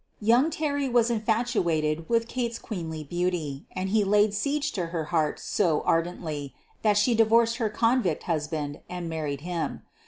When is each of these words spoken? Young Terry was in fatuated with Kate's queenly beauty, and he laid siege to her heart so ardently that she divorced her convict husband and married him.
Young 0.19 0.49
Terry 0.49 0.89
was 0.89 1.11
in 1.11 1.21
fatuated 1.21 2.09
with 2.09 2.27
Kate's 2.27 2.57
queenly 2.57 3.03
beauty, 3.03 3.67
and 3.75 3.89
he 3.89 4.03
laid 4.03 4.33
siege 4.33 4.71
to 4.71 4.87
her 4.87 5.03
heart 5.13 5.39
so 5.39 5.81
ardently 5.81 6.55
that 6.81 6.97
she 6.97 7.13
divorced 7.13 7.57
her 7.57 7.69
convict 7.69 8.23
husband 8.23 8.79
and 8.89 9.07
married 9.07 9.41
him. 9.41 9.83